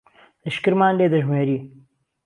لشکرمان 0.45 0.93
لێ 0.99 1.07
دهژمێری 1.13 1.59